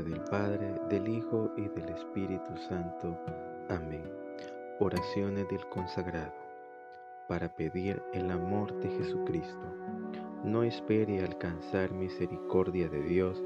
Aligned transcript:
del 0.00 0.20
Padre, 0.22 0.74
del 0.88 1.06
Hijo 1.06 1.52
y 1.56 1.68
del 1.68 1.90
Espíritu 1.90 2.56
Santo. 2.68 3.18
Amén. 3.68 4.02
Oraciones 4.80 5.46
del 5.48 5.66
consagrado. 5.68 6.32
Para 7.28 7.54
pedir 7.54 8.02
el 8.14 8.30
amor 8.30 8.72
de 8.80 8.88
Jesucristo. 8.88 9.66
No 10.44 10.62
espere 10.62 11.22
alcanzar 11.22 11.92
misericordia 11.92 12.88
de 12.88 13.02
Dios 13.02 13.42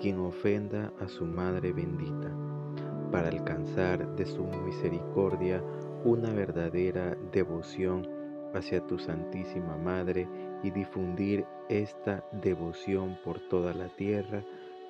quien 0.00 0.18
ofenda 0.18 0.92
a 0.98 1.08
su 1.08 1.26
Madre 1.26 1.72
bendita. 1.72 2.30
Para 3.10 3.28
alcanzar 3.28 4.16
de 4.16 4.24
su 4.24 4.44
misericordia 4.44 5.62
una 6.04 6.32
verdadera 6.32 7.16
devoción 7.32 8.08
hacia 8.54 8.84
tu 8.86 8.98
Santísima 8.98 9.76
Madre 9.76 10.26
y 10.62 10.70
difundir 10.70 11.44
esta 11.68 12.24
devoción 12.32 13.18
por 13.24 13.38
toda 13.48 13.74
la 13.74 13.88
tierra, 13.88 14.42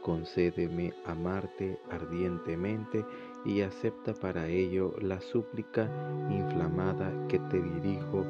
concédeme 0.03 0.93
amarte 1.07 1.79
ardientemente 1.91 3.05
y 3.45 3.63
acepta 3.63 4.13
para 4.15 4.49
ello 4.49 4.95
la 5.01 5.21
súplica 5.21 5.89
inflamada 6.31 7.11
que 7.29 7.39
te 7.39 7.63
dirijo 7.63 8.25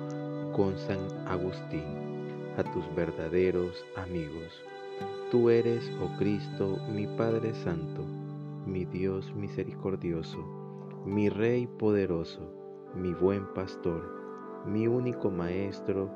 con 0.52 0.78
San 0.78 1.00
Agustín 1.26 1.82
a 2.56 2.62
tus 2.62 2.84
verdaderos 2.94 3.84
amigos. 3.96 4.52
Tú 5.30 5.48
eres, 5.48 5.90
oh 6.02 6.10
Cristo, 6.18 6.76
mi 6.92 7.06
Padre 7.06 7.54
Santo, 7.54 8.04
mi 8.66 8.84
Dios 8.84 9.34
misericordioso, 9.34 10.38
mi 11.06 11.30
Rey 11.30 11.66
poderoso, 11.66 12.52
mi 12.94 13.14
buen 13.14 13.46
pastor, 13.54 14.62
mi 14.66 14.86
único 14.86 15.30
Maestro, 15.30 16.10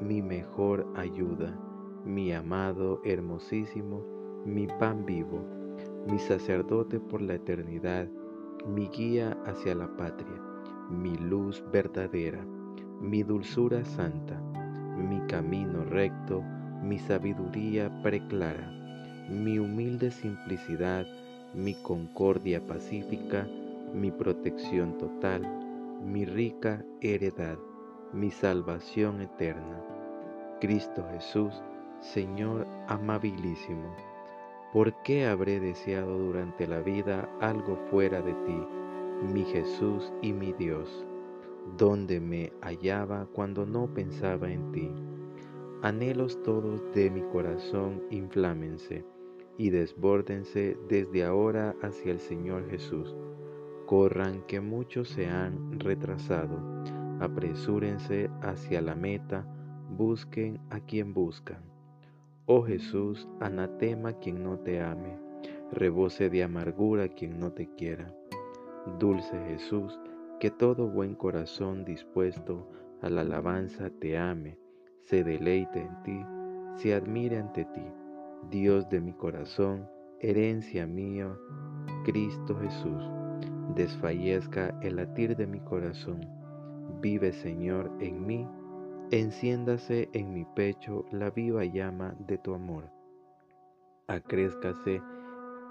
mi 0.00 0.22
mejor 0.22 0.86
ayuda, 0.94 1.58
mi 2.04 2.32
amado, 2.32 3.00
hermosísimo, 3.04 4.04
mi 4.44 4.66
pan 4.66 5.04
vivo, 5.04 5.40
mi 6.06 6.18
sacerdote 6.18 7.00
por 7.00 7.20
la 7.22 7.34
eternidad, 7.34 8.08
mi 8.66 8.88
guía 8.88 9.36
hacia 9.46 9.74
la 9.74 9.88
patria, 9.96 10.40
mi 10.90 11.16
luz 11.16 11.62
verdadera, 11.72 12.44
mi 13.00 13.22
dulzura 13.22 13.84
santa, 13.84 14.40
mi 14.96 15.20
camino 15.26 15.84
recto, 15.84 16.42
mi 16.82 16.98
sabiduría 16.98 17.90
preclara, 18.02 18.70
mi 19.30 19.58
humilde 19.58 20.10
simplicidad, 20.10 21.06
mi 21.54 21.74
concordia 21.82 22.64
pacífica, 22.66 23.48
mi 23.94 24.10
protección 24.10 24.98
total, 24.98 25.42
mi 26.04 26.24
rica 26.24 26.84
heredad 27.00 27.58
mi 28.14 28.30
salvación 28.30 29.20
eterna. 29.20 29.82
Cristo 30.60 31.04
Jesús, 31.10 31.52
Señor 32.00 32.64
amabilísimo, 32.86 33.92
¿por 34.74 34.92
qué 35.02 35.24
habré 35.24 35.60
deseado 35.60 36.18
durante 36.18 36.66
la 36.66 36.80
vida 36.80 37.30
algo 37.40 37.76
fuera 37.90 38.20
de 38.20 38.34
ti, 38.34 38.66
mi 39.32 39.44
Jesús 39.44 40.12
y 40.20 40.32
mi 40.32 40.52
Dios, 40.52 41.06
donde 41.78 42.20
me 42.20 42.52
hallaba 42.60 43.26
cuando 43.32 43.64
no 43.64 43.86
pensaba 43.94 44.50
en 44.50 44.72
ti? 44.72 44.90
Anhelos 45.82 46.42
todos 46.42 46.82
de 46.92 47.08
mi 47.08 47.22
corazón 47.22 48.02
inflámense 48.10 49.04
y 49.56 49.70
desbórdense 49.70 50.76
desde 50.88 51.24
ahora 51.24 51.76
hacia 51.80 52.10
el 52.10 52.18
Señor 52.18 52.68
Jesús. 52.68 53.16
Corran 53.86 54.42
que 54.48 54.60
muchos 54.60 55.08
se 55.08 55.28
han 55.28 55.78
retrasado 55.78 56.58
apresúrense 57.20 58.28
hacia 58.42 58.80
la 58.82 58.94
meta, 58.94 59.46
busquen 59.96 60.60
a 60.70 60.80
quien 60.80 61.14
buscan. 61.14 61.73
Oh 62.46 62.62
Jesús, 62.62 63.26
anatema 63.40 64.12
quien 64.12 64.42
no 64.42 64.58
te 64.58 64.82
ame, 64.82 65.18
rebose 65.72 66.28
de 66.28 66.42
amargura 66.42 67.08
quien 67.08 67.40
no 67.40 67.52
te 67.52 67.68
quiera. 67.74 68.14
Dulce 68.98 69.38
Jesús, 69.48 69.98
que 70.40 70.50
todo 70.50 70.86
buen 70.86 71.14
corazón 71.14 71.86
dispuesto 71.86 72.68
a 73.00 73.08
la 73.08 73.22
alabanza 73.22 73.88
te 73.98 74.18
ame, 74.18 74.58
se 75.00 75.24
deleite 75.24 75.80
en 75.80 76.02
ti, 76.02 76.26
se 76.76 76.94
admire 76.94 77.38
ante 77.38 77.64
ti. 77.64 77.86
Dios 78.50 78.90
de 78.90 79.00
mi 79.00 79.14
corazón, 79.14 79.88
herencia 80.20 80.86
mía, 80.86 81.34
Cristo 82.04 82.58
Jesús, 82.60 83.10
desfallezca 83.74 84.78
el 84.82 84.96
latir 84.96 85.34
de 85.34 85.46
mi 85.46 85.60
corazón 85.60 86.20
Vive 87.00 87.32
Señor 87.32 87.90
en 88.00 88.26
mí, 88.26 88.46
enciéndase 89.18 90.08
en 90.12 90.34
mi 90.34 90.44
pecho 90.44 91.04
la 91.12 91.30
viva 91.30 91.64
llama 91.64 92.16
de 92.18 92.36
tu 92.36 92.52
amor. 92.52 92.90
Acrézcase 94.08 95.00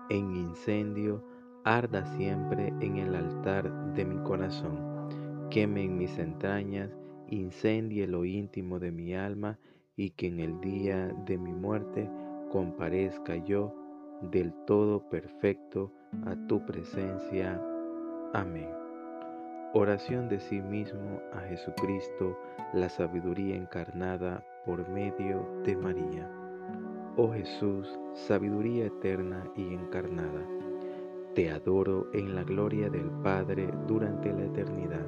en 0.09 0.34
incendio, 0.34 1.22
arda 1.66 2.06
siempre 2.16 2.68
en 2.80 2.98
el 2.98 3.14
altar 3.14 3.94
de 3.96 4.06
mi 4.06 4.18
corazón, 4.24 5.09
queme 5.50 5.84
en 5.84 5.98
mis 5.98 6.18
entrañas, 6.20 6.90
incendie 7.28 8.08
lo 8.08 8.24
íntimo 8.24 8.80
de 8.80 8.92
mi 8.92 9.14
alma 9.14 9.59
y 9.98 10.12
que 10.12 10.28
en 10.28 10.40
el 10.40 10.62
día 10.62 11.08
de 11.26 11.38
mi 11.38 11.53
muerte 11.53 12.09
comparezca 12.50 13.36
yo 13.36 13.76
del 14.22 14.53
todo 14.66 15.09
perfecto 15.09 15.92
a 16.26 16.36
tu 16.48 16.66
presencia. 16.66 17.62
Amén. 18.34 18.83
Oración 19.75 20.29
de 20.29 20.39
sí 20.39 20.61
mismo 20.61 21.19
a 21.34 21.39
Jesucristo, 21.39 22.38
la 22.73 22.89
sabiduría 22.89 23.56
encarnada 23.56 24.45
por 24.67 24.88
medio 24.88 25.50
de 25.66 25.75
María. 25.75 26.29
Oh 27.17 27.34
Jesús, 27.34 28.00
sabiduría 28.13 28.85
eterna 28.85 29.44
y 29.56 29.73
encarnada, 29.73 30.47
te 31.34 31.50
adoro 31.50 32.06
en 32.13 32.35
la 32.35 32.44
gloria 32.44 32.88
del 32.91 33.09
Padre 33.23 33.67
durante 33.88 34.31
la 34.31 34.44
eternidad 34.44 35.07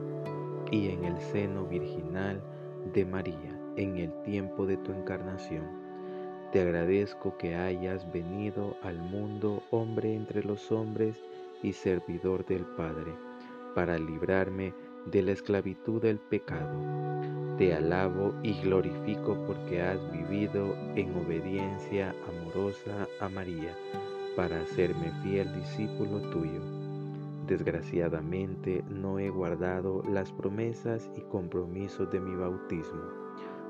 y 0.72 0.90
en 0.90 1.06
el 1.06 1.20
seno 1.20 1.68
virginal 1.68 2.42
de 2.92 3.06
María 3.06 3.62
en 3.76 3.98
el 3.98 4.24
tiempo 4.24 4.66
de 4.66 4.78
tu 4.78 4.92
encarnación. 4.94 5.70
Te 6.52 6.62
agradezco 6.62 7.38
que 7.38 7.54
hayas 7.54 8.12
venido 8.12 8.78
al 8.82 8.98
mundo 8.98 9.62
hombre 9.70 10.16
entre 10.16 10.44
los 10.44 10.72
hombres 10.72 11.24
y 11.62 11.74
servidor 11.74 12.44
del 12.48 12.66
Padre 12.66 13.14
para 13.76 14.00
librarme 14.00 14.74
de 15.06 15.22
la 15.22 15.34
esclavitud 15.34 16.02
del 16.02 16.18
pecado. 16.18 16.74
Te 17.58 17.74
alabo 17.74 18.34
y 18.42 18.54
glorifico 18.62 19.38
porque 19.46 19.82
has 19.82 20.00
vivido 20.12 20.76
en 20.96 21.16
obediencia 21.16 22.16
amorosa 22.28 23.08
a 23.20 23.30
María 23.30 23.76
para 24.36 24.62
hacerme 24.62 25.12
fiel 25.24 25.54
discípulo 25.54 26.22
tuyo. 26.32 26.62
Desgraciadamente 27.48 28.84
no 28.90 29.20
he 29.20 29.30
guardado 29.30 30.02
las 30.10 30.32
promesas 30.32 31.12
y 31.16 31.22
compromisos 31.22 32.10
de 32.12 32.20
mi 32.20 32.36
bautismo. 32.36 33.04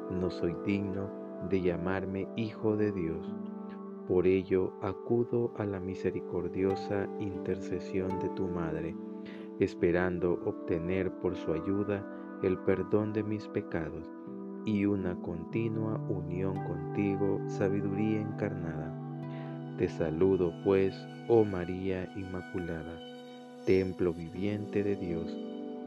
No 0.09 0.29
soy 0.29 0.55
digno 0.65 1.09
de 1.49 1.61
llamarme 1.61 2.27
hijo 2.35 2.77
de 2.77 2.91
Dios. 2.91 3.27
Por 4.07 4.27
ello 4.27 4.71
acudo 4.81 5.51
a 5.57 5.65
la 5.65 5.79
misericordiosa 5.79 7.07
intercesión 7.19 8.19
de 8.19 8.29
tu 8.29 8.47
Madre 8.47 8.95
esperando 9.59 10.33
obtener 10.45 11.11
por 11.19 11.35
su 11.35 11.53
ayuda 11.53 12.05
el 12.43 12.57
perdón 12.59 13.13
de 13.13 13.23
mis 13.23 13.47
pecados 13.47 14.07
y 14.65 14.85
una 14.85 15.15
continua 15.21 15.99
unión 16.09 16.55
contigo, 16.65 17.39
sabiduría 17.47 18.21
encarnada. 18.21 18.93
Te 19.77 19.87
saludo 19.87 20.53
pues, 20.63 20.95
oh 21.27 21.45
María 21.45 22.11
Inmaculada, 22.15 22.99
templo 23.65 24.13
viviente 24.13 24.83
de 24.83 24.95
Dios, 24.95 25.37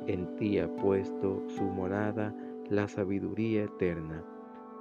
en 0.06 0.36
ti 0.36 0.58
ha 0.58 0.68
puesto 0.76 1.42
su 1.48 1.64
morada 1.64 2.34
la 2.70 2.86
sabiduría 2.88 3.64
eterna 3.64 4.22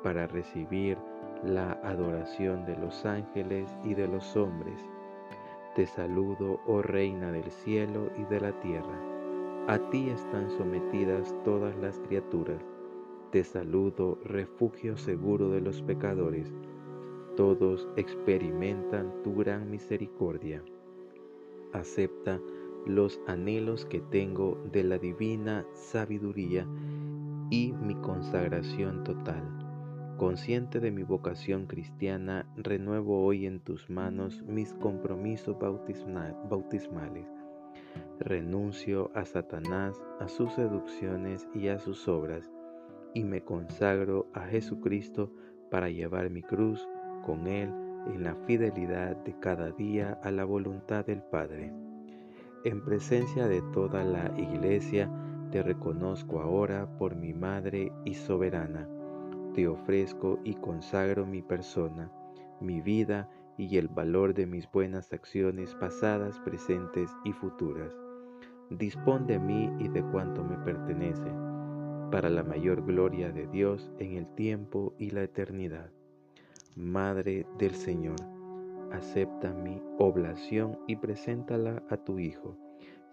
para 0.04 0.28
recibir 0.28 0.98
la 1.44 1.74
adoración 1.84 2.66
de 2.66 2.78
los 2.78 3.06
ángeles 3.06 3.70
y 3.84 3.94
de 3.94 4.08
los 4.08 4.36
hombres 4.36 4.80
te 5.78 5.86
saludo, 5.86 6.60
oh 6.66 6.82
Reina 6.82 7.32
del 7.32 7.52
cielo 7.52 8.10
y 8.18 8.24
de 8.24 8.42
la 8.42 8.60
tierra. 8.62 9.00
A 9.68 9.78
ti 9.92 10.10
están 10.10 10.50
sometidas 10.50 11.36
todas 11.46 11.78
las 11.78 12.00
criaturas. 12.00 12.64
Te 13.30 13.44
saludo, 13.44 14.18
refugio 14.24 14.98
seguro 14.98 15.50
de 15.50 15.62
los 15.62 15.84
pecadores. 15.84 16.52
Todos 17.36 17.88
experimentan 17.96 19.14
tu 19.24 19.36
gran 19.36 19.70
misericordia. 19.70 20.64
Acepta 21.74 22.42
los 22.88 23.22
anhelos 23.28 23.86
que 23.86 24.00
tengo 24.00 24.58
de 24.72 24.84
la 24.84 24.98
divina 24.98 25.64
sabiduría 25.74 26.66
y 27.52 27.72
mi 27.74 27.94
consagración 28.02 29.04
total 29.04 29.57
Consciente 30.18 30.80
de 30.80 30.90
mi 30.90 31.04
vocación 31.04 31.68
cristiana, 31.68 32.48
renuevo 32.56 33.24
hoy 33.24 33.46
en 33.46 33.60
tus 33.60 33.88
manos 33.88 34.42
mis 34.48 34.74
compromisos 34.74 35.56
bautismales. 35.60 37.28
Renuncio 38.20 39.12
a 39.14 39.26
Satanás, 39.26 40.02
a 40.20 40.28
sus 40.28 40.52
seducciones 40.54 41.48
y 41.54 41.68
a 41.68 41.78
sus 41.78 42.08
obras, 42.08 42.52
y 43.14 43.24
me 43.26 43.44
consagro 43.44 44.28
a 44.34 44.42
Jesucristo 44.48 45.32
para 45.70 45.92
llevar 45.92 46.32
mi 46.32 46.42
cruz 46.42 46.90
con 47.24 47.46
Él 47.46 47.70
en 48.08 48.24
la 48.24 48.34
fidelidad 48.48 49.18
de 49.18 49.38
cada 49.40 49.70
día 49.70 50.20
a 50.24 50.32
la 50.32 50.46
voluntad 50.46 51.06
del 51.06 51.22
Padre. 51.22 51.72
En 52.64 52.84
presencia 52.84 53.48
de 53.48 53.62
toda 53.72 54.04
la 54.04 54.34
Iglesia, 54.36 55.12
te 55.52 55.62
reconozco 55.62 56.42
ahora 56.42 56.98
por 56.98 57.16
mi 57.16 57.36
Madre 57.36 57.92
y 58.04 58.16
soberana. 58.16 58.90
Te 59.58 59.68
ofrezco 59.68 60.38
y 60.44 60.54
consagro 60.54 61.26
mi 61.26 61.42
persona, 61.42 62.12
mi 62.62 62.80
vida 62.80 63.28
y 63.58 63.78
el 63.80 63.88
valor 63.88 64.36
de 64.36 64.46
mis 64.46 64.72
buenas 64.72 65.12
acciones 65.12 65.74
pasadas, 65.74 66.40
presentes 66.42 67.10
y 67.26 67.34
futuras. 67.34 67.92
Dispón 68.70 69.26
de 69.26 69.40
mí 69.40 69.72
y 69.80 69.88
de 69.88 70.04
cuanto 70.12 70.44
me 70.44 70.58
pertenece, 70.58 71.32
para 72.12 72.30
la 72.30 72.44
mayor 72.44 72.86
gloria 72.86 73.32
de 73.32 73.48
Dios 73.48 73.92
en 73.98 74.16
el 74.18 74.28
tiempo 74.36 74.94
y 75.00 75.10
la 75.10 75.24
eternidad. 75.24 75.90
Madre 76.76 77.48
del 77.58 77.74
Señor, 77.74 78.18
acepta 78.92 79.56
mi 79.56 79.82
oblación 79.98 80.78
y 80.86 80.98
preséntala 80.98 81.82
a 81.90 81.98
tu 81.98 82.20
Hijo. 82.20 82.56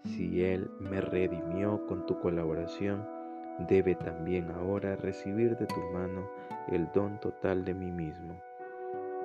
Si 0.03 0.43
Él 0.43 0.69
me 0.79 1.01
redimió 1.01 1.87
con 1.87 2.05
tu 2.05 2.19
colaboración, 2.19 3.14
debe 3.59 3.95
también 3.95 4.51
ahora 4.51 4.95
recibir 4.95 5.55
de 5.57 5.65
tu 5.67 5.81
mano 5.93 6.27
el 6.71 6.87
don 6.93 7.19
total 7.19 7.63
de 7.63 7.73
mí 7.73 7.91
mismo 7.91 8.35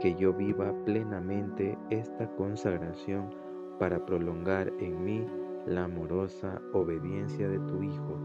que 0.01 0.15
yo 0.15 0.33
viva 0.33 0.73
plenamente 0.87 1.79
esta 1.91 2.27
consagración 2.37 3.31
para 3.79 4.05
prolongar 4.05 4.73
en 4.81 5.05
mí 5.05 5.27
la 5.67 5.85
amorosa 5.85 6.61
obediencia 6.73 7.49
de 7.49 7.59
tu 7.61 7.83
Hijo 7.83 8.19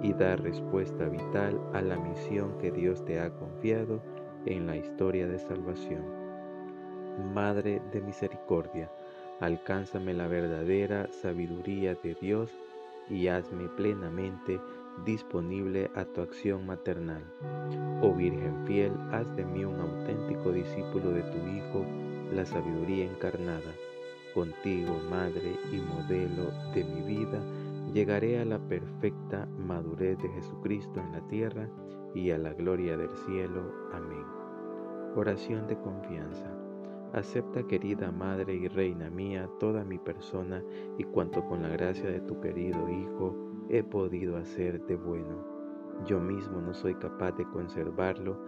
y 0.00 0.12
dar 0.12 0.40
respuesta 0.40 1.08
vital 1.08 1.60
a 1.74 1.82
la 1.82 1.98
misión 1.98 2.56
que 2.58 2.70
Dios 2.70 3.04
te 3.04 3.18
ha 3.20 3.30
confiado 3.30 4.00
en 4.46 4.68
la 4.68 4.76
historia 4.76 5.26
de 5.26 5.40
salvación. 5.40 6.04
Madre 7.34 7.82
de 7.92 8.00
misericordia, 8.00 8.88
alcánzame 9.40 10.14
la 10.14 10.28
verdadera 10.28 11.08
sabiduría 11.20 11.96
de 11.96 12.14
Dios 12.14 12.52
y 13.10 13.26
hazme 13.26 13.68
plenamente 13.70 14.60
disponible 15.04 15.90
a 15.94 16.04
tu 16.04 16.20
acción 16.20 16.66
maternal. 16.66 17.24
Oh 18.02 18.14
Virgen 18.14 18.64
fiel, 18.66 18.92
haz 19.12 19.34
de 19.36 19.44
mí 19.44 19.64
un 19.64 19.80
auténtico 19.80 20.52
discípulo 20.52 21.10
de 21.10 21.22
tu 21.22 21.38
Hijo, 21.48 21.84
la 22.32 22.44
sabiduría 22.44 23.04
encarnada. 23.04 23.72
Contigo, 24.34 24.94
Madre 25.10 25.56
y 25.72 25.76
modelo 25.76 26.50
de 26.74 26.84
mi 26.84 27.02
vida, 27.02 27.40
llegaré 27.92 28.38
a 28.40 28.44
la 28.44 28.58
perfecta 28.58 29.46
madurez 29.46 30.18
de 30.18 30.28
Jesucristo 30.28 31.00
en 31.00 31.12
la 31.12 31.26
tierra 31.28 31.68
y 32.14 32.30
a 32.30 32.38
la 32.38 32.52
gloria 32.52 32.96
del 32.96 33.14
cielo. 33.26 33.72
Amén. 33.92 34.24
Oración 35.16 35.66
de 35.66 35.78
confianza. 35.78 36.54
Acepta, 37.14 37.62
querida 37.62 38.12
Madre 38.12 38.54
y 38.54 38.68
Reina 38.68 39.08
mía, 39.08 39.48
toda 39.58 39.82
mi 39.82 39.98
persona 39.98 40.62
y 40.98 41.04
cuanto 41.04 41.42
con 41.46 41.62
la 41.62 41.70
gracia 41.70 42.10
de 42.10 42.20
tu 42.20 42.38
querido 42.38 42.86
Hijo 42.90 43.47
he 43.68 43.82
podido 43.82 44.36
hacer 44.36 44.84
de 44.86 44.96
bueno. 44.96 45.44
Yo 46.06 46.20
mismo 46.20 46.60
no 46.60 46.72
soy 46.72 46.94
capaz 46.94 47.32
de 47.32 47.44
conservarlo, 47.44 48.38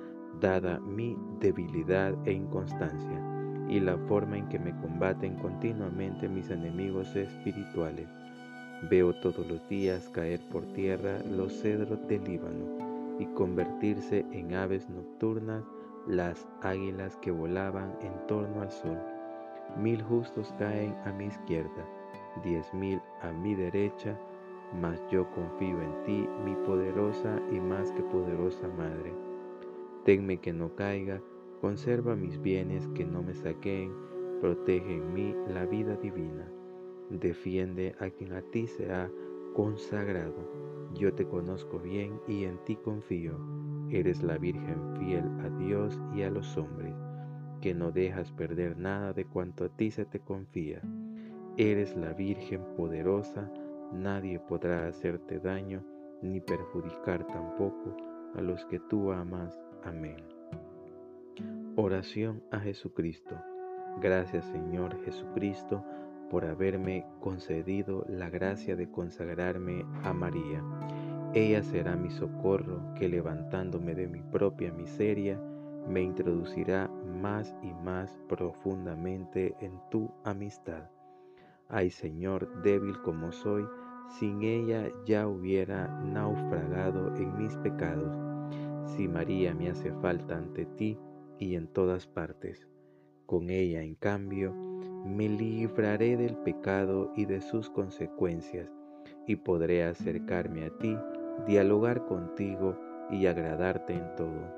dada 0.41 0.79
mi 0.81 1.17
debilidad 1.41 2.15
e 2.27 2.33
inconstancia, 2.33 3.67
y 3.69 3.81
la 3.81 3.97
forma 4.09 4.39
en 4.39 4.49
que 4.49 4.59
me 4.59 4.77
combaten 4.81 5.37
continuamente 5.37 6.29
mis 6.29 6.51
enemigos 6.51 7.15
espirituales. 7.17 8.09
Veo 8.89 9.13
todos 9.21 9.47
los 9.47 9.69
días 9.69 10.09
caer 10.09 10.41
por 10.51 10.65
tierra 10.73 11.19
los 11.31 11.53
cedros 11.53 12.07
del 12.09 12.25
Líbano 12.25 13.19
y 13.19 13.27
convertirse 13.35 14.25
en 14.33 14.55
aves 14.55 14.89
nocturnas 14.89 15.65
las 16.07 16.49
águilas 16.63 17.17
que 17.19 17.31
volaban 17.31 17.95
en 18.01 18.27
torno 18.27 18.63
al 18.63 18.71
sol. 18.71 18.99
Mil 19.77 20.03
justos 20.03 20.53
caen 20.59 20.97
a 21.05 21.13
mi 21.13 21.27
izquierda, 21.27 21.85
diez 22.43 22.73
mil 22.73 23.01
a 23.21 23.31
mi 23.33 23.55
derecha, 23.55 24.19
mas 24.73 25.03
yo 25.11 25.31
confío 25.31 25.81
en 25.81 26.05
ti, 26.05 26.29
mi 26.45 26.55
poderosa 26.67 27.41
y 27.51 27.61
más 27.61 27.91
que 27.93 28.03
poderosa 28.03 28.69
Madre. 28.69 29.13
Tenme 30.05 30.39
que 30.39 30.53
no 30.53 30.75
caiga, 30.75 31.21
conserva 31.61 32.17
mis 32.17 32.41
bienes 32.41 32.89
que 32.89 33.05
no 33.05 33.23
me 33.23 33.35
saqueen, 33.35 33.93
protege 34.41 34.97
en 34.97 35.13
mí 35.13 35.35
la 35.49 35.67
vida 35.67 35.97
divina. 35.97 36.49
Defiende 37.11 37.95
a 37.99 38.09
quien 38.09 38.33
a 38.33 38.43
ti 38.43 38.67
se 38.67 38.93
ha 38.93 39.11
consagrado. 39.55 40.49
Yo 40.95 41.13
te 41.13 41.27
conozco 41.27 41.79
bien 41.79 42.21
y 42.27 42.45
en 42.45 42.59
ti 42.65 42.77
confío. 42.77 43.39
Eres 43.91 44.23
la 44.23 44.39
Virgen 44.39 44.97
fiel 44.99 45.25
a 45.41 45.51
Dios 45.59 46.01
y 46.15 46.23
a 46.23 46.31
los 46.31 46.57
hombres, 46.57 46.95
que 47.61 47.75
no 47.75 47.91
dejas 47.91 48.31
perder 48.33 48.79
nada 48.79 49.13
de 49.13 49.25
cuanto 49.25 49.65
a 49.65 49.69
ti 49.69 49.91
se 49.91 50.05
te 50.05 50.21
confía. 50.21 50.81
Eres 51.57 51.97
la 51.97 52.13
Virgen 52.13 52.63
poderosa, 52.77 53.51
Nadie 53.93 54.39
podrá 54.39 54.87
hacerte 54.87 55.41
daño 55.41 55.83
ni 56.23 56.41
perjudicar 56.41 57.27
tampoco 57.27 57.97
a 58.35 58.41
los 58.41 58.65
que 58.67 58.79
tú 58.79 59.11
amas. 59.13 59.59
Amén. 59.83 60.17
Oración 61.77 62.43
a 62.51 62.61
Jesucristo. 62.61 63.35
Gracias 64.01 64.45
Señor 64.47 64.97
Jesucristo 65.05 65.85
por 66.31 66.45
haberme 66.45 67.05
concedido 67.21 68.05
la 68.09 68.31
gracia 68.31 68.77
de 68.77 68.91
consagrarme 68.91 69.85
a 70.05 70.13
María. 70.13 70.63
Ella 71.35 71.63
será 71.63 71.97
mi 71.97 72.11
socorro 72.11 72.81
que 72.95 73.09
levantándome 73.09 73.95
de 73.95 74.07
mi 74.07 74.21
propia 74.21 74.73
miseria, 74.73 75.41
me 75.89 76.03
introducirá 76.03 76.89
más 77.21 77.55
y 77.63 77.73
más 77.85 78.17
profundamente 78.29 79.57
en 79.61 79.81
tu 79.91 80.11
amistad. 80.25 80.89
Ay 81.69 81.91
Señor, 81.91 82.63
débil 82.63 83.01
como 83.03 83.33
soy, 83.33 83.65
sin 84.19 84.43
ella 84.43 84.91
ya 85.05 85.27
hubiera 85.27 85.89
naufragado 86.03 87.15
en 87.17 87.37
mis 87.37 87.57
pecados. 87.59 88.17
Si 88.85 89.09
María 89.09 89.55
me 89.55 89.71
hace 89.71 89.93
falta 90.01 90.37
ante 90.37 90.67
ti 90.67 90.99
y 91.39 91.55
en 91.55 91.69
todas 91.69 92.07
partes, 92.07 92.69
con 93.27 93.51
ella 93.51 93.83
en 93.83 93.95
cambio 93.95 94.53
me 95.05 95.29
libraré 95.29 96.17
del 96.17 96.37
pecado 96.39 97.13
y 97.17 97.25
de 97.25 97.41
sus 97.41 97.71
consecuencias, 97.71 98.69
y 99.27 99.37
podré 99.37 99.85
acercarme 99.85 100.67
a 100.67 100.71
ti, 100.79 100.97
dialogar 101.47 102.05
contigo 102.07 102.77
y 103.11 103.27
agradarte 103.27 103.95
en 103.95 104.15
todo, 104.17 104.53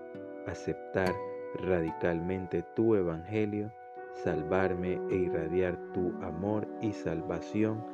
aceptar 0.47 1.15
radicalmente 1.63 2.65
tu 2.75 2.95
evangelio 2.95 3.71
salvarme 4.15 5.01
e 5.11 5.17
irradiar 5.17 5.79
tu 5.93 6.13
amor 6.23 6.69
y 6.81 6.93
salvación 6.93 7.85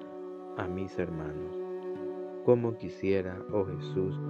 a 0.59 0.67
mis 0.69 0.99
hermanos. 0.99 1.57
Como 2.45 2.77
quisiera, 2.77 3.39
oh 3.53 3.65
Jesús, 3.65 4.21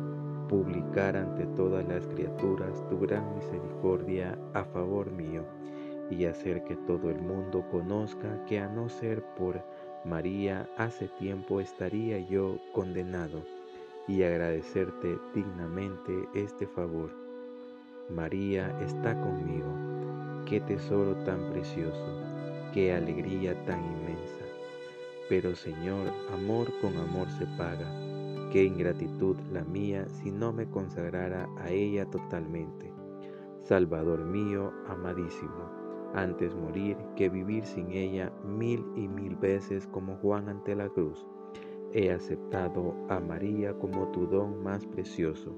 publicar 0.49 1.17
ante 1.17 1.47
todas 1.57 1.87
las 1.89 2.07
criaturas 2.07 2.87
tu 2.89 3.01
gran 3.01 3.35
misericordia 3.35 4.39
a 4.55 4.65
favor 4.65 5.11
mío 5.11 5.45
y 6.11 6.25
hacer 6.25 6.63
que 6.65 6.77
todo 6.77 7.11
el 7.11 7.21
mundo 7.21 7.65
conozca 7.71 8.45
que 8.47 8.61
a 8.61 8.69
no 8.69 8.89
ser 8.89 9.23
por 9.37 9.63
María 10.05 10.69
hace 10.77 11.09
tiempo 11.09 11.61
estaría 11.61 12.19
yo 12.21 12.59
condenado 12.73 13.43
y 14.07 14.23
agradecerte 14.23 15.19
dignamente 15.35 16.13
este 16.35 16.67
favor. 16.67 17.11
María 18.09 18.75
está 18.81 19.21
conmigo 19.21 19.99
Qué 20.49 20.61
tesoro 20.61 21.15
tan 21.27 21.51
precioso, 21.51 22.23
qué 22.73 22.95
alegría 22.95 23.55
tan 23.67 23.85
inmensa. 23.85 24.08
Pero 25.29 25.55
Señor, 25.55 26.09
amor 26.33 26.73
con 26.81 26.97
amor 26.97 27.29
se 27.31 27.47
paga. 27.59 27.87
Qué 28.51 28.65
ingratitud 28.65 29.37
la 29.53 29.63
mía 29.63 30.09
si 30.09 30.31
no 30.31 30.53
me 30.55 30.71
consagrara 30.71 31.47
a 31.59 31.71
ella 31.71 32.07
totalmente. 32.07 32.91
Salvador 33.63 34.25
mío, 34.25 34.73
amadísimo, 34.89 35.71
antes 36.15 36.55
morir 36.55 36.97
que 37.15 37.29
vivir 37.29 37.67
sin 37.67 37.91
ella 37.93 38.33
mil 38.43 38.83
y 38.97 39.07
mil 39.07 39.37
veces 39.37 39.87
como 39.89 40.17
Juan 40.17 40.49
ante 40.49 40.75
la 40.75 40.89
cruz. 40.89 41.27
He 41.93 42.11
aceptado 42.11 42.95
a 43.11 43.21
María 43.21 43.75
como 43.75 44.11
tu 44.13 44.27
don 44.27 44.63
más 44.63 44.87
precioso. 44.87 45.55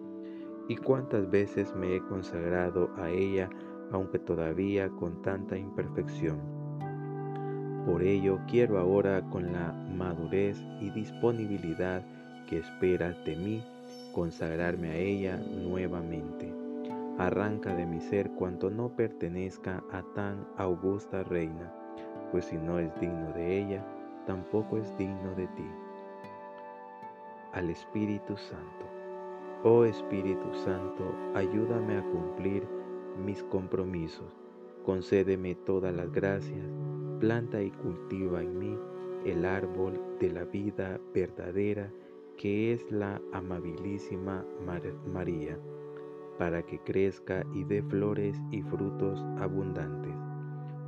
Y 0.67 0.77
cuántas 0.77 1.31
veces 1.31 1.75
me 1.77 1.95
he 1.95 2.00
consagrado 2.00 2.91
a 2.97 3.09
ella 3.11 3.49
aunque 3.93 4.19
todavía 4.19 4.89
con 4.91 5.23
tanta 5.23 5.57
imperfección. 5.57 6.60
Por 7.87 8.02
ello 8.02 8.38
quiero 8.49 8.78
ahora 8.78 9.22
con 9.30 9.52
la 9.52 9.72
madurez 9.72 10.62
y 10.80 10.90
disponibilidad 10.90 12.02
que 12.49 12.58
esperas 12.58 13.16
de 13.25 13.37
mí, 13.37 13.64
consagrarme 14.12 14.90
a 14.90 14.96
ella 14.96 15.37
nuevamente. 15.37 16.52
Arranca 17.18 17.75
de 17.75 17.87
mi 17.87 18.00
ser 18.00 18.30
cuanto 18.32 18.70
no 18.70 18.88
pertenezca 18.90 19.82
a 19.92 20.02
tan 20.14 20.46
augusta 20.56 21.22
reina, 21.25 21.72
pues 22.30 22.46
si 22.46 22.56
no 22.56 22.78
es 22.78 22.94
digno 23.00 23.32
de 23.32 23.60
ella, 23.60 23.84
tampoco 24.26 24.78
es 24.78 24.96
digno 24.96 25.34
de 25.37 25.46
ti. 25.49 25.66
Al 27.52 27.70
Espíritu 27.70 28.37
Santo. 28.37 28.87
Oh 29.64 29.84
Espíritu 29.84 30.54
Santo, 30.64 31.14
ayúdame 31.34 31.99
a 31.99 32.02
cumplir 32.02 32.66
mis 33.25 33.42
compromisos 33.44 34.40
concédeme 34.84 35.54
todas 35.54 35.94
las 35.94 36.10
gracias, 36.10 36.64
planta 37.21 37.62
y 37.62 37.71
cultiva 37.71 38.43
en 38.43 38.59
mí 38.59 38.77
el 39.27 39.45
árbol 39.45 40.00
de 40.19 40.31
la 40.31 40.45
vida 40.45 40.99
verdadera 41.15 41.93
que 42.39 42.73
es 42.73 42.91
la 42.91 43.21
amabilísima 43.35 44.47
María, 45.12 45.59
para 46.39 46.62
que 46.62 46.79
crezca 46.79 47.45
y 47.55 47.65
dé 47.65 47.83
flores 47.83 48.41
y 48.50 48.62
frutos 48.62 49.23
abundantes. 49.39 50.15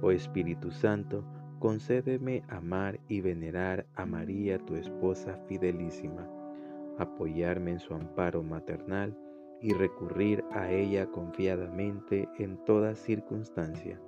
Oh 0.01 0.11
Espíritu 0.11 0.71
Santo, 0.71 1.23
concédeme 1.59 2.43
amar 2.49 2.99
y 3.09 3.21
venerar 3.21 3.85
a 3.97 4.07
María, 4.07 4.59
tu 4.59 4.77
esposa 4.77 5.39
fidelísima, 5.47 6.27
apoyarme 6.99 7.73
en 7.73 7.81
su 7.81 7.93
amparo 7.93 8.43
maternal 8.43 9.15
y 9.61 9.75
recurrir 9.75 10.43
a 10.53 10.73
ella 10.73 11.07
confiadamente 11.07 12.31
en 12.39 12.57
toda 12.65 12.95
circunstancia. 12.95 14.01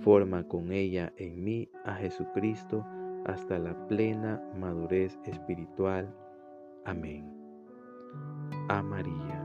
Forma 0.00 0.44
con 0.44 0.72
ella 0.72 1.12
en 1.16 1.42
mí 1.42 1.68
a 1.84 1.94
Jesucristo 1.94 2.84
hasta 3.24 3.58
la 3.58 3.74
plena 3.88 4.42
madurez 4.58 5.18
espiritual. 5.24 6.14
Amén. 6.84 7.30
A 8.68 8.82
María. 8.82 9.44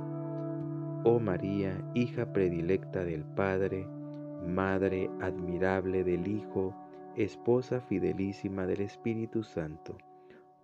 Oh 1.05 1.19
María, 1.19 1.83
hija 1.93 2.31
predilecta 2.31 3.03
del 3.03 3.25
Padre, 3.25 3.85
Madre 4.47 5.09
admirable 5.21 6.03
del 6.03 6.27
Hijo, 6.27 6.73
esposa 7.15 7.81
fidelísima 7.81 8.65
del 8.65 8.81
Espíritu 8.81 9.43
Santo, 9.43 9.97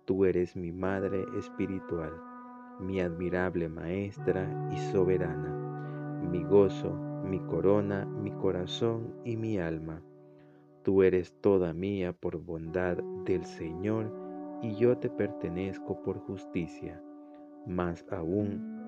tú 0.06 0.24
eres 0.24 0.56
mi 0.56 0.72
Madre 0.72 1.24
espiritual, 1.38 2.12
mi 2.80 3.00
admirable 3.00 3.68
Maestra 3.68 4.48
y 4.72 4.78
soberana, 4.92 6.20
mi 6.30 6.42
gozo, 6.42 7.09
mi 7.24 7.40
corona, 7.40 8.04
mi 8.04 8.30
corazón 8.32 9.14
y 9.24 9.36
mi 9.36 9.58
alma 9.58 10.02
Tú 10.82 11.02
eres 11.02 11.34
toda 11.42 11.74
mía 11.74 12.14
por 12.14 12.38
bondad 12.38 12.96
del 13.26 13.44
Señor, 13.44 14.10
y 14.62 14.74
yo 14.76 14.96
te 14.96 15.10
pertenezco 15.10 16.02
por 16.02 16.18
justicia. 16.20 17.02
Más 17.66 18.06
aún, 18.10 18.80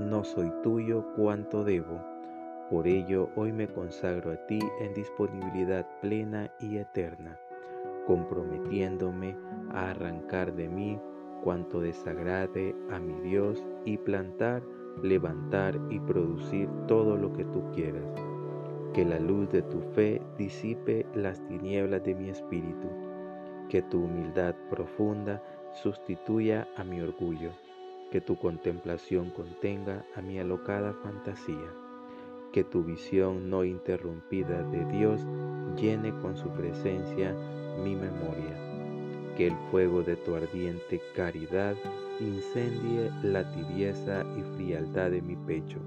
no 0.00 0.24
soy 0.24 0.50
tuyo 0.62 1.04
cuanto 1.14 1.62
debo. 1.62 2.00
Por 2.70 2.86
ello 2.88 3.28
hoy 3.36 3.52
me 3.52 3.68
consagro 3.68 4.32
a 4.32 4.46
ti 4.46 4.58
en 4.80 4.94
disponibilidad 4.94 5.86
plena 6.00 6.50
y 6.58 6.78
eterna, 6.78 7.38
comprometiéndome 8.06 9.36
a 9.72 9.90
arrancar 9.90 10.54
de 10.54 10.68
mí 10.68 10.98
cuanto 11.44 11.80
desagrade 11.80 12.74
a 12.90 12.98
mi 12.98 13.20
Dios 13.20 13.62
y 13.84 13.98
plantar, 13.98 14.62
levantar 15.02 15.78
y 15.90 16.00
producir 16.00 16.68
todo 16.86 17.16
lo 17.16 17.32
que 17.32 17.44
tú 17.44 17.62
quieras. 17.74 18.04
Que 18.94 19.04
la 19.04 19.18
luz 19.18 19.50
de 19.50 19.62
tu 19.62 19.80
fe 19.94 20.22
disipe 20.38 21.06
las 21.14 21.46
tinieblas 21.46 22.02
de 22.04 22.14
mi 22.14 22.30
espíritu, 22.30 22.88
que 23.68 23.82
tu 23.82 24.04
humildad 24.04 24.54
profunda 24.70 25.42
sustituya 25.74 26.66
a 26.76 26.84
mi 26.84 27.00
orgullo, 27.00 27.50
que 28.10 28.20
tu 28.20 28.36
contemplación 28.36 29.30
contenga 29.30 30.04
a 30.14 30.22
mi 30.22 30.38
alocada 30.38 30.94
fantasía, 31.02 31.72
que 32.52 32.64
tu 32.64 32.84
visión 32.84 33.50
no 33.50 33.64
interrumpida 33.64 34.62
de 34.62 34.84
Dios 34.86 35.26
llene 35.76 36.10
con 36.20 36.36
su 36.36 36.48
presencia 36.50 37.34
mi 37.84 37.94
memoria, 37.94 38.65
que 39.36 39.48
el 39.48 39.56
fuego 39.70 40.02
de 40.02 40.16
tu 40.16 40.34
ardiente 40.34 41.00
caridad 41.14 41.74
incendie 42.20 43.10
la 43.22 43.50
tibieza 43.52 44.24
y 44.36 44.42
frialdad 44.56 45.10
de 45.10 45.22
mi 45.22 45.36
pecho 45.36 45.78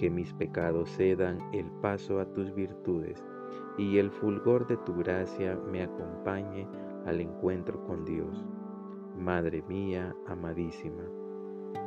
que 0.00 0.08
mis 0.08 0.32
pecados 0.32 0.88
cedan 0.96 1.38
el 1.52 1.66
paso 1.82 2.20
a 2.20 2.24
tus 2.32 2.54
virtudes 2.54 3.22
y 3.76 3.98
el 3.98 4.10
fulgor 4.10 4.66
de 4.66 4.78
tu 4.78 4.94
gracia 4.94 5.58
me 5.70 5.82
acompañe 5.82 6.66
al 7.04 7.20
encuentro 7.20 7.84
con 7.84 8.06
Dios. 8.06 8.42
Madre 9.18 9.62
mía 9.68 10.16
amadísima, 10.26 11.02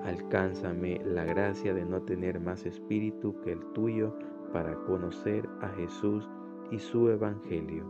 alcánzame 0.04 1.02
la 1.04 1.26
gracia 1.26 1.74
de 1.74 1.86
no 1.86 2.04
tener 2.04 2.40
más 2.40 2.68
espíritu 2.68 3.36
que 3.42 3.54
el 3.54 3.66
tuyo 3.74 4.16
para 4.52 4.76
conocer 4.86 5.50
a 5.62 5.70
Jesús 5.70 6.30
y 6.70 6.78
su 6.78 7.10
Evangelio, 7.10 7.84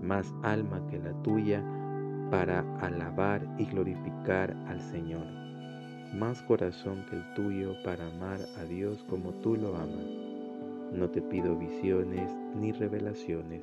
más 0.00 0.34
alma 0.42 0.86
que 0.86 0.98
la 0.98 1.12
tuya 1.22 1.62
para 2.30 2.60
alabar 2.80 3.42
y 3.58 3.64
glorificar 3.66 4.54
al 4.68 4.80
Señor 4.80 5.38
más 6.14 6.40
corazón 6.42 7.04
que 7.08 7.16
el 7.16 7.34
tuyo 7.34 7.74
para 7.84 8.06
amar 8.06 8.40
a 8.58 8.64
Dios 8.64 9.04
como 9.08 9.32
tú 9.34 9.56
lo 9.56 9.76
amas. 9.76 10.06
No 10.92 11.10
te 11.10 11.20
pido 11.20 11.54
visiones 11.56 12.34
ni 12.54 12.72
revelaciones, 12.72 13.62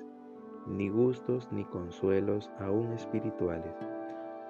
ni 0.67 0.89
gustos 0.89 1.48
ni 1.51 1.63
consuelos 1.65 2.51
aún 2.60 2.93
espirituales. 2.93 3.74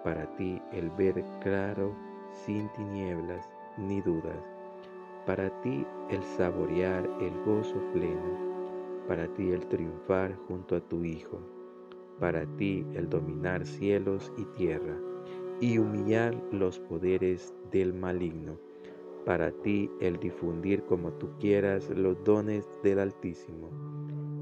Para 0.03 0.25
ti 0.36 0.62
el 0.74 0.89
ver 0.91 1.24
claro, 1.41 1.95
sin 2.45 2.67
tinieblas 2.74 3.50
ni 3.77 4.01
dudas. 4.01 4.43
Para 5.25 5.50
ti 5.62 5.86
el 6.10 6.22
saborear 6.24 7.10
el 7.22 7.34
gozo 7.45 7.81
pleno. 7.93 8.55
Para 9.07 9.27
ti 9.27 9.51
el 9.51 9.65
triunfar 9.67 10.36
junto 10.48 10.75
a 10.75 10.81
tu 10.81 11.03
Hijo. 11.03 11.55
Para 12.19 12.45
ti 12.57 12.86
el 12.93 13.10
dominar 13.10 13.65
cielos 13.65 14.31
y 14.38 14.45
tierra 14.57 14.95
y 15.60 15.77
humillar 15.77 16.36
los 16.51 16.79
poderes 16.79 17.53
del 17.72 17.93
maligno. 17.93 18.57
Para 19.25 19.51
ti 19.51 19.89
el 20.00 20.17
difundir 20.19 20.84
como 20.84 21.12
tú 21.13 21.29
quieras 21.39 21.89
los 21.89 22.24
dones 22.24 22.67
del 22.84 23.00
Altísimo. 23.00 23.69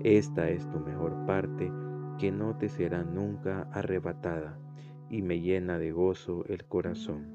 Esta 0.03 0.49
es 0.49 0.69
tu 0.69 0.79
mejor 0.79 1.13
parte 1.25 1.71
que 2.19 2.31
no 2.31 2.57
te 2.57 2.69
será 2.69 3.03
nunca 3.03 3.69
arrebatada 3.71 4.59
y 5.09 5.21
me 5.21 5.39
llena 5.39 5.77
de 5.77 5.91
gozo 5.91 6.43
el 6.47 6.65
corazón. 6.65 7.33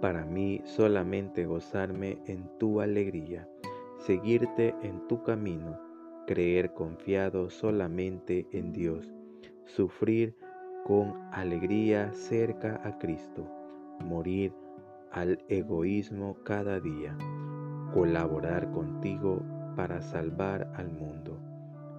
Para 0.00 0.24
mí 0.26 0.60
solamente 0.64 1.46
gozarme 1.46 2.18
en 2.26 2.50
tu 2.58 2.80
alegría, 2.80 3.48
seguirte 3.96 4.74
en 4.82 5.06
tu 5.08 5.22
camino, 5.22 5.78
creer 6.26 6.72
confiado 6.74 7.50
solamente 7.50 8.46
en 8.52 8.72
Dios, 8.72 9.14
sufrir 9.64 10.36
con 10.84 11.14
alegría 11.32 12.12
cerca 12.12 12.80
a 12.84 12.98
Cristo, 12.98 13.48
morir 14.00 14.52
al 15.12 15.42
egoísmo 15.48 16.36
cada 16.44 16.80
día, 16.80 17.16
colaborar 17.94 18.70
contigo 18.72 19.42
para 19.76 20.02
salvar 20.02 20.70
al 20.74 20.90
mundo. 20.90 21.38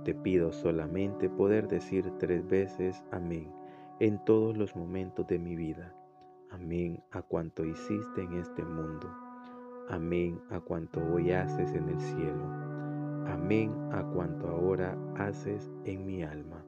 Te 0.04 0.14
pido 0.14 0.54
solamente 0.54 1.30
poder 1.30 1.68
decir 1.68 2.12
tres 2.20 2.48
veces 2.48 3.04
amén 3.12 3.52
en 4.00 4.24
todos 4.24 4.56
los 4.56 4.76
momentos 4.76 5.28
de 5.28 5.40
mi 5.40 5.56
vida. 5.56 5.94
Amén 6.50 7.04
a 7.12 7.22
cuanto 7.22 7.66
hiciste 7.66 8.22
en 8.22 8.34
este 8.34 8.64
mundo. 8.64 9.12
Amén 9.90 10.40
a 10.50 10.60
cuanto 10.60 11.02
hoy 11.14 11.32
haces 11.32 11.74
en 11.74 11.90
el 11.90 12.00
cielo. 12.00 12.67
Amén 13.28 13.72
a 13.92 14.04
cuanto 14.04 14.48
ahora 14.48 14.98
haces 15.18 15.72
en 15.86 16.06
mi 16.06 16.24
alma 16.24 16.64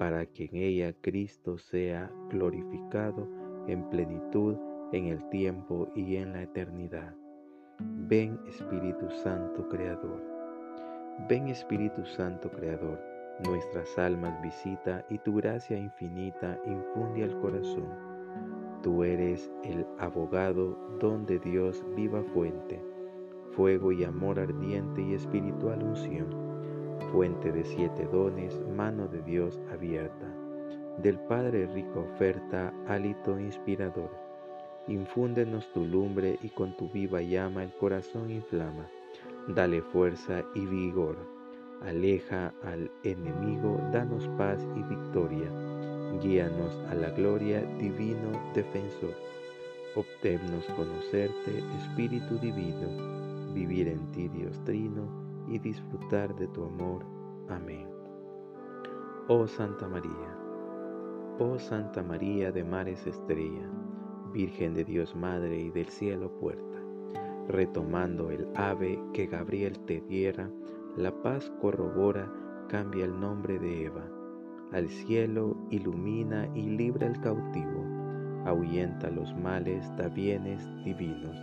para 0.00 0.24
que 0.24 0.44
en 0.44 0.56
ella 0.56 0.94
Cristo 1.02 1.58
sea 1.58 2.10
glorificado 2.30 3.28
en 3.66 3.84
plenitud 3.90 4.56
en 4.92 5.08
el 5.08 5.28
tiempo 5.28 5.92
y 5.94 6.16
en 6.16 6.32
la 6.32 6.42
eternidad. 6.42 7.14
Ven 8.08 8.40
Espíritu 8.48 9.10
Santo 9.22 9.68
Creador. 9.68 10.22
Ven 11.28 11.48
Espíritu 11.48 12.02
Santo 12.06 12.50
Creador. 12.50 12.98
Nuestras 13.44 13.98
almas 13.98 14.40
visita 14.40 15.04
y 15.10 15.18
tu 15.18 15.36
gracia 15.36 15.76
infinita 15.76 16.58
infunde 16.64 17.24
al 17.24 17.38
corazón. 17.38 17.90
Tú 18.82 19.04
eres 19.04 19.52
el 19.64 19.86
abogado 19.98 20.78
donde 20.98 21.38
Dios 21.40 21.84
viva 21.94 22.22
fuente, 22.32 22.82
fuego 23.56 23.92
y 23.92 24.04
amor 24.04 24.38
ardiente 24.38 25.02
y 25.02 25.14
espiritual 25.14 25.82
unción 25.82 26.50
fuente 27.10 27.50
de 27.50 27.64
siete 27.64 28.06
dones, 28.12 28.60
mano 28.76 29.08
de 29.08 29.20
Dios 29.22 29.60
abierta, 29.72 30.26
del 30.98 31.18
Padre 31.18 31.66
rica 31.66 31.98
oferta, 31.98 32.72
hálito 32.86 33.38
inspirador. 33.38 34.10
Infúndenos 34.86 35.66
tu 35.72 35.84
lumbre 35.84 36.38
y 36.42 36.48
con 36.50 36.76
tu 36.76 36.88
viva 36.88 37.20
llama 37.20 37.64
el 37.64 37.72
corazón 37.72 38.30
inflama. 38.30 38.88
Dale 39.48 39.82
fuerza 39.82 40.44
y 40.54 40.66
vigor. 40.66 41.16
Aleja 41.82 42.52
al 42.62 42.90
enemigo, 43.04 43.80
danos 43.92 44.28
paz 44.36 44.66
y 44.76 44.82
victoria. 44.82 45.50
Guíanos 46.22 46.76
a 46.90 46.94
la 46.94 47.10
gloria, 47.10 47.62
divino 47.78 48.30
defensor. 48.54 49.14
Optémonos 49.94 50.64
conocerte, 50.76 51.58
Espíritu 51.78 52.38
Divino, 52.38 53.19
vivir 53.50 53.88
en 53.88 54.10
ti, 54.12 54.28
Dios 54.28 54.62
Trino 54.64 55.08
y 55.48 55.58
disfrutar 55.58 56.34
de 56.36 56.46
tu 56.48 56.64
amor. 56.64 57.04
Amén. 57.48 57.88
Oh 59.28 59.46
Santa 59.46 59.88
María, 59.88 60.36
oh 61.38 61.58
Santa 61.58 62.02
María 62.02 62.52
de 62.52 62.64
mares 62.64 63.06
estrella, 63.06 63.68
Virgen 64.32 64.74
de 64.74 64.84
Dios 64.84 65.14
Madre 65.14 65.58
y 65.58 65.70
del 65.70 65.86
cielo 65.86 66.30
puerta, 66.38 66.78
retomando 67.48 68.30
el 68.30 68.48
ave 68.54 69.00
que 69.12 69.26
Gabriel 69.26 69.78
te 69.80 70.00
diera, 70.02 70.50
la 70.96 71.12
paz 71.22 71.52
corrobora, 71.60 72.32
cambia 72.68 73.04
el 73.04 73.18
nombre 73.18 73.58
de 73.58 73.84
Eva. 73.86 74.04
Al 74.72 74.88
cielo 74.88 75.56
ilumina 75.70 76.48
y 76.54 76.62
libra 76.62 77.06
el 77.06 77.20
cautivo, 77.20 77.84
ahuyenta 78.44 79.10
los 79.10 79.34
males, 79.36 79.90
da 79.96 80.08
bienes 80.08 80.68
divinos. 80.84 81.36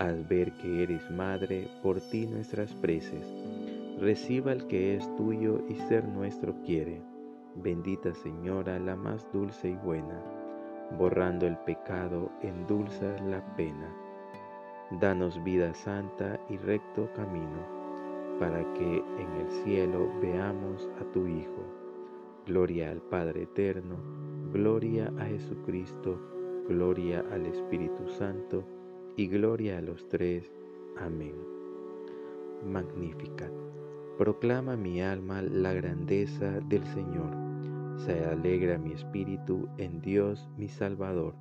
Al 0.00 0.24
ver 0.24 0.52
que 0.52 0.82
eres 0.82 1.10
madre, 1.10 1.68
por 1.82 2.00
ti 2.00 2.26
nuestras 2.26 2.72
preces, 2.72 3.22
reciba 4.00 4.50
el 4.50 4.66
que 4.66 4.96
es 4.96 5.14
tuyo 5.16 5.60
y 5.68 5.74
ser 5.74 6.08
nuestro 6.08 6.54
quiere. 6.64 7.02
Bendita 7.56 8.14
Señora, 8.14 8.78
la 8.78 8.96
más 8.96 9.30
dulce 9.30 9.68
y 9.68 9.76
buena, 9.76 10.18
borrando 10.96 11.46
el 11.46 11.58
pecado, 11.58 12.30
endulza 12.40 13.14
la 13.24 13.44
pena. 13.56 13.94
Danos 15.02 15.44
vida 15.44 15.74
santa 15.74 16.40
y 16.48 16.56
recto 16.56 17.10
camino, 17.14 18.38
para 18.38 18.60
que 18.72 19.04
en 19.18 19.32
el 19.38 19.50
cielo 19.64 20.10
veamos 20.22 20.88
a 20.98 21.04
tu 21.12 21.26
Hijo. 21.26 21.62
Gloria 22.46 22.90
al 22.90 23.02
Padre 23.02 23.42
Eterno, 23.42 23.96
gloria 24.50 25.12
a 25.18 25.26
Jesucristo, 25.26 26.18
gloria 26.66 27.22
al 27.30 27.44
Espíritu 27.44 28.08
Santo 28.08 28.79
y 29.16 29.28
gloria 29.28 29.78
a 29.78 29.82
los 29.82 30.08
tres. 30.08 30.50
Amén. 30.98 31.34
Magnificat. 32.64 33.52
Proclama 34.18 34.76
mi 34.76 35.00
alma 35.00 35.42
la 35.42 35.72
grandeza 35.72 36.60
del 36.68 36.84
Señor. 36.86 37.30
Se 37.96 38.24
alegra 38.24 38.78
mi 38.78 38.92
espíritu 38.92 39.68
en 39.78 40.00
Dios 40.00 40.48
mi 40.56 40.68
Salvador, 40.68 41.34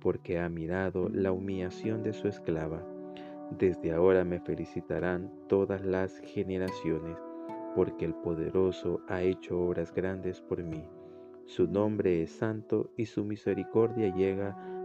porque 0.00 0.38
ha 0.38 0.48
mirado 0.48 1.08
la 1.08 1.32
humillación 1.32 2.02
de 2.02 2.12
su 2.12 2.28
esclava. 2.28 2.82
Desde 3.58 3.92
ahora 3.92 4.24
me 4.24 4.40
felicitarán 4.40 5.30
todas 5.48 5.84
las 5.84 6.18
generaciones, 6.20 7.16
porque 7.74 8.04
el 8.04 8.14
poderoso 8.14 9.00
ha 9.08 9.22
hecho 9.22 9.60
obras 9.60 9.92
grandes 9.92 10.40
por 10.40 10.62
mí. 10.62 10.84
Su 11.46 11.66
nombre 11.66 12.22
es 12.22 12.30
santo 12.30 12.90
y 12.96 13.06
su 13.06 13.24
misericordia 13.24 14.14
llega 14.14 14.56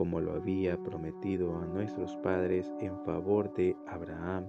como 0.00 0.18
lo 0.18 0.32
había 0.32 0.78
prometido 0.78 1.54
a 1.58 1.66
nuestros 1.66 2.16
padres 2.22 2.72
en 2.80 2.98
favor 3.04 3.52
de 3.52 3.76
Abraham 3.86 4.46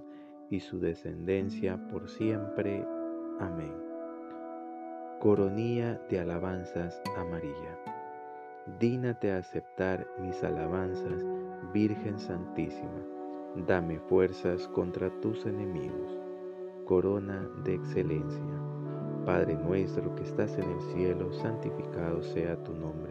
y 0.50 0.62
su 0.62 0.80
descendencia 0.80 1.78
por 1.90 2.08
siempre. 2.08 2.88
Amén. 3.38 3.74
Coronía 5.20 6.02
de 6.10 6.22
alabanzas 6.22 7.02
a 7.18 7.26
María. 7.26 7.78
Dígnate 8.80 9.34
a 9.34 9.40
aceptar 9.40 10.08
mis 10.22 10.42
alabanzas, 10.42 11.22
Virgen 11.74 12.18
Santísima. 12.18 13.06
Dame 13.68 14.00
fuerzas 14.00 14.70
contra 14.70 15.10
tus 15.20 15.46
enemigos. 15.46 16.18
Corona 16.86 17.46
de 17.66 17.74
excelencia. 17.74 18.54
Padre 19.26 19.56
nuestro 19.56 20.16
que 20.16 20.24
estás 20.24 20.58
en 20.58 20.72
el 20.72 20.82
cielo, 20.94 21.34
santificado 21.34 22.24
sea 22.24 22.56
tu 22.64 22.74
nombre. 22.74 23.11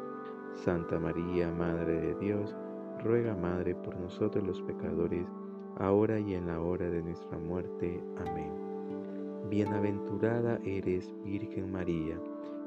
Santa 0.55 0.99
María, 0.99 1.51
Madre 1.51 1.99
de 1.99 2.15
Dios, 2.15 2.55
ruega 3.03 3.35
Madre 3.35 3.75
por 3.75 3.97
nosotros 3.99 4.45
los 4.45 4.61
pecadores, 4.61 5.25
ahora 5.77 6.19
y 6.19 6.35
en 6.35 6.47
la 6.47 6.61
hora 6.61 6.89
de 6.89 7.01
nuestra 7.01 7.37
muerte. 7.37 8.03
Amén. 8.17 8.51
Bienaventurada 9.49 10.59
eres, 10.63 11.13
Virgen 11.23 11.71
María, 11.71 12.17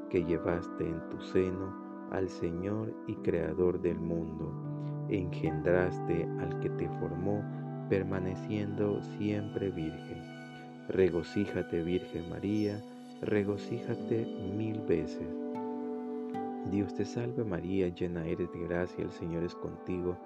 que 0.09 0.23
llevaste 0.23 0.87
en 0.87 1.09
tu 1.09 1.19
seno 1.21 1.73
al 2.11 2.29
Señor 2.29 2.93
y 3.07 3.15
Creador 3.15 3.81
del 3.81 3.99
mundo, 3.99 4.51
engendraste 5.09 6.27
al 6.39 6.59
que 6.59 6.69
te 6.71 6.87
formó, 6.99 7.43
permaneciendo 7.89 9.01
siempre 9.17 9.69
virgen. 9.71 10.21
Regocíjate, 10.89 11.81
Virgen 11.81 12.29
María, 12.29 12.81
regocíjate 13.21 14.25
mil 14.55 14.79
veces. 14.81 15.44
Dios 16.71 16.95
te 16.95 17.05
salve 17.05 17.43
María, 17.43 17.89
llena 17.89 18.25
eres 18.25 18.51
de 18.51 18.59
gracia, 18.59 19.03
el 19.03 19.11
Señor 19.11 19.43
es 19.43 19.53
contigo, 19.55 20.17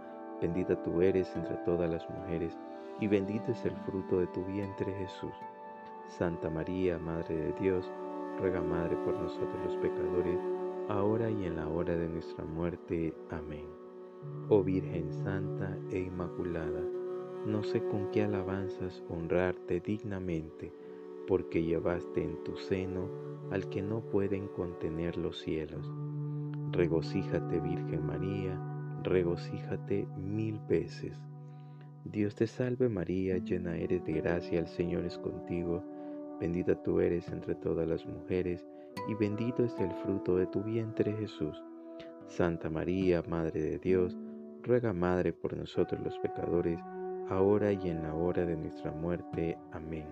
bendita 0.41 0.81
tú 0.83 1.01
eres 1.01 1.35
entre 1.35 1.55
todas 1.65 1.89
las 1.89 2.09
mujeres 2.09 2.57
y 3.01 3.07
bendito 3.07 3.51
es 3.51 3.65
el 3.65 3.75
fruto 3.85 4.19
de 4.19 4.27
tu 4.27 4.45
vientre 4.45 4.93
Jesús. 4.93 5.33
Santa 6.07 6.49
María, 6.49 6.97
Madre 6.97 7.35
de 7.35 7.53
Dios, 7.59 7.91
ruega 8.39 8.61
Madre 8.61 8.95
por 9.03 9.13
nosotros 9.15 9.65
los 9.65 9.75
pecadores, 9.77 10.39
ahora 10.87 11.29
y 11.29 11.45
en 11.45 11.57
la 11.57 11.67
hora 11.67 11.95
de 11.95 12.07
nuestra 12.07 12.45
muerte. 12.45 13.13
Amén. 13.29 13.65
Oh 14.49 14.63
Virgen 14.63 15.11
Santa 15.11 15.77
e 15.91 15.99
Inmaculada, 15.99 16.81
no 17.45 17.63
sé 17.63 17.83
con 17.83 18.11
qué 18.11 18.23
alabanzas 18.23 19.03
honrarte 19.09 19.79
dignamente, 19.79 20.73
porque 21.27 21.63
llevaste 21.63 22.23
en 22.23 22.43
tu 22.43 22.57
seno 22.57 23.09
al 23.51 23.69
que 23.69 23.81
no 23.81 24.01
pueden 24.01 24.47
contener 24.47 25.17
los 25.17 25.39
cielos. 25.39 25.89
Regocíjate, 26.71 27.59
Virgen 27.59 28.05
María, 28.05 28.59
regocíjate 29.03 30.07
mil 30.17 30.59
veces. 30.67 31.19
Dios 32.05 32.35
te 32.35 32.47
salve 32.47 32.89
María, 32.89 33.37
llena 33.37 33.75
eres 33.75 34.03
de 34.05 34.13
gracia, 34.13 34.59
el 34.59 34.67
Señor 34.67 35.05
es 35.05 35.17
contigo, 35.17 35.83
bendita 36.39 36.81
tú 36.83 36.99
eres 36.99 37.27
entre 37.29 37.55
todas 37.55 37.87
las 37.87 38.05
mujeres, 38.05 38.65
y 39.07 39.15
bendito 39.15 39.63
es 39.63 39.77
el 39.79 39.91
fruto 40.03 40.37
de 40.37 40.47
tu 40.47 40.63
vientre 40.63 41.13
Jesús. 41.13 41.61
Santa 42.27 42.69
María, 42.69 43.23
Madre 43.27 43.61
de 43.61 43.79
Dios, 43.79 44.17
ruega 44.63 44.93
Madre 44.93 45.33
por 45.33 45.57
nosotros 45.57 45.99
los 46.03 46.17
pecadores, 46.19 46.79
ahora 47.29 47.71
y 47.71 47.89
en 47.89 48.03
la 48.03 48.13
hora 48.13 48.45
de 48.45 48.55
nuestra 48.55 48.91
muerte. 48.91 49.57
Amén. 49.71 50.07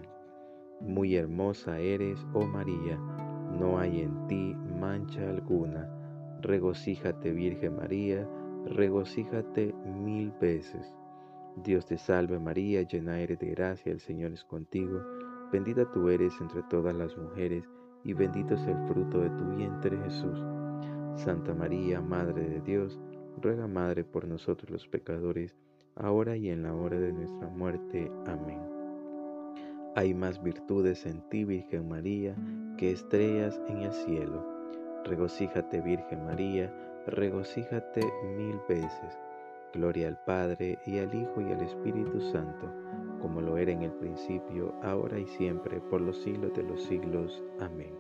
Muy 0.82 1.16
hermosa 1.16 1.80
eres, 1.80 2.26
oh 2.34 2.46
María, 2.46 2.98
no 3.60 3.80
hay 3.80 4.02
en 4.02 4.28
ti 4.28 4.56
mancha 4.80 5.30
alguna. 5.30 5.97
Regocíjate, 6.42 7.32
Virgen 7.32 7.76
María, 7.76 8.28
regocíjate 8.66 9.74
mil 9.86 10.32
veces. 10.40 10.94
Dios 11.64 11.86
te 11.88 11.98
salve 11.98 12.40
María, 12.40 12.84
llena 12.84 13.20
eres 13.20 13.40
de 13.40 13.50
gracia, 13.50 13.92
el 13.92 14.00
Señor 14.00 14.32
es 14.34 14.44
contigo, 14.44 15.02
bendita 15.52 15.90
tú 15.92 16.10
eres 16.10 16.34
entre 16.40 16.62
todas 16.64 16.96
las 16.96 17.18
mujeres, 17.18 17.68
y 18.04 18.14
bendito 18.14 18.54
es 18.54 18.68
el 18.68 18.78
fruto 18.88 19.20
de 19.20 19.30
tu 19.32 19.46
vientre 19.56 19.98
Jesús. 20.04 20.40
Santa 21.16 21.56
María, 21.56 22.00
Madre 22.02 22.48
de 22.48 22.62
Dios, 22.62 23.00
ruega 23.42 23.68
Madre 23.68 24.04
por 24.04 24.28
nosotros 24.28 24.70
los 24.70 24.88
pecadores, 24.88 25.58
ahora 25.96 26.38
y 26.38 26.50
en 26.50 26.62
la 26.62 26.76
hora 26.76 27.00
de 27.00 27.12
nuestra 27.12 27.48
muerte. 27.50 28.12
Amén. 28.28 28.62
Hay 29.96 30.14
más 30.14 30.42
virtudes 30.44 31.08
en 31.08 31.28
ti, 31.30 31.44
Virgen 31.44 31.90
María, 31.90 32.36
que 32.78 32.92
estrellas 32.92 33.60
en 33.68 33.80
el 33.80 33.92
cielo. 33.92 34.57
Regocíjate, 35.08 35.82
Virgen 35.82 36.26
María, 36.26 36.72
regocíjate 37.08 38.02
mil 38.36 38.60
veces 38.68 39.18
Gloria 39.74 40.08
al 40.08 40.18
Padre 40.18 40.80
y 40.86 40.98
al 40.98 41.14
Hijo 41.14 41.42
y 41.42 41.52
al 41.52 41.62
Espíritu 41.62 42.20
Santo, 42.32 42.72
como 43.22 43.42
lo 43.42 43.58
era 43.58 43.72
en 43.72 43.84
el 43.84 43.92
principio, 43.92 44.74
ahora 44.82 45.20
y 45.20 45.28
siempre, 45.28 45.80
por 45.82 46.02
los 46.02 46.18
siglos 46.24 46.54
de 46.54 46.64
los 46.64 46.82
siglos. 46.84 47.44
Amén. 47.60 47.94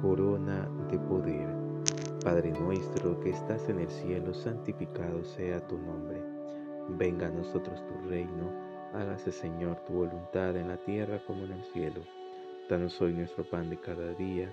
Corona 0.00 0.68
de 0.90 0.98
poder. 0.98 1.48
Padre 2.24 2.50
nuestro 2.58 3.20
que 3.20 3.30
estás 3.30 3.68
en 3.68 3.80
el 3.80 3.88
cielo, 3.88 4.32
santificado 4.32 5.22
sea 5.22 5.64
tu 5.66 5.78
nombre. 5.78 6.22
Venga 6.88 7.28
a 7.28 7.30
nosotros 7.30 7.80
tu 7.86 8.08
reino, 8.08 8.50
hágase 8.94 9.32
Señor 9.32 9.76
tu 9.86 9.92
voluntad 9.92 10.56
en 10.56 10.68
la 10.68 10.78
tierra 10.78 11.20
como 11.26 11.44
en 11.44 11.52
el 11.52 11.64
cielo. 11.64 12.00
Danos 12.68 13.00
hoy 13.02 13.12
nuestro 13.12 13.44
pan 13.44 13.68
de 13.68 13.78
cada 13.78 14.14
día, 14.14 14.52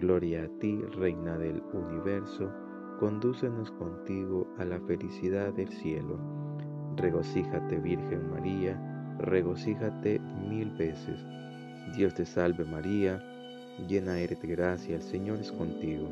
Gloria 0.00 0.44
a 0.44 0.48
ti, 0.60 0.80
Reina 0.96 1.36
del 1.36 1.60
universo, 1.72 2.52
condúcenos 3.00 3.72
contigo 3.72 4.46
a 4.56 4.64
la 4.64 4.78
felicidad 4.80 5.52
del 5.52 5.68
cielo. 5.68 6.16
Regocíjate, 6.96 7.78
Virgen 7.78 8.30
María, 8.30 9.16
regocíjate 9.18 10.20
mil 10.48 10.70
veces. 10.76 11.24
Dios 11.96 12.14
te 12.14 12.24
salve 12.24 12.64
María, 12.64 13.20
llena 13.88 14.20
eres 14.20 14.40
de 14.40 14.48
gracia, 14.48 14.94
el 14.94 15.02
Señor 15.02 15.40
es 15.40 15.50
contigo. 15.50 16.08